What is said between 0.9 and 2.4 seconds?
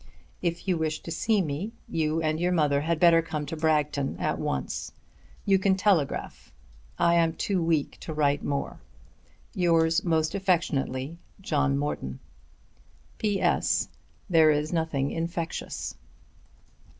to see me, you and